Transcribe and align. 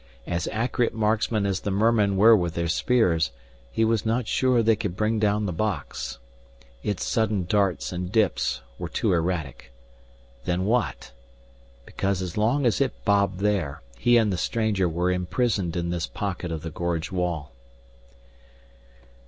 As 0.25 0.47
accurate 0.47 0.95
marksmen 0.95 1.45
as 1.45 1.59
the 1.59 1.69
mermen 1.69 2.17
were 2.17 2.35
with 2.35 2.55
their 2.55 2.67
spears, 2.67 3.29
he 3.71 3.85
was 3.85 4.03
not 4.03 4.27
sure 4.27 4.63
they 4.63 4.75
could 4.75 4.95
bring 4.95 5.19
down 5.19 5.45
the 5.45 5.53
box. 5.53 6.17
Its 6.81 7.05
sudden 7.05 7.43
darts 7.43 7.91
and 7.91 8.11
dips 8.11 8.61
were 8.79 8.89
too 8.89 9.13
erratic. 9.13 9.71
Then 10.43 10.65
what? 10.65 11.11
Because 11.85 12.23
as 12.23 12.35
long 12.35 12.65
as 12.65 12.81
it 12.81 13.05
bobbed 13.05 13.41
there, 13.41 13.83
he 13.99 14.17
and 14.17 14.33
the 14.33 14.37
stranger 14.37 14.89
were 14.89 15.11
imprisoned 15.11 15.75
in 15.75 15.91
this 15.91 16.07
pocket 16.07 16.51
of 16.51 16.63
the 16.63 16.71
gorge 16.71 17.11
wall. 17.11 17.51